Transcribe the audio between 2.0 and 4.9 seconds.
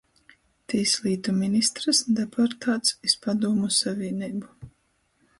deportāts iz Padūmu Savīneibu.